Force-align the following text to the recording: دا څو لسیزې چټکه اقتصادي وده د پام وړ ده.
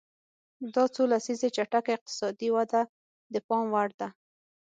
دا 0.73 0.83
څو 0.93 1.01
لسیزې 1.11 1.49
چټکه 1.55 1.91
اقتصادي 1.97 2.49
وده 2.57 2.81
د 3.33 3.35
پام 3.47 3.65
وړ 3.75 3.89
ده. 3.99 4.09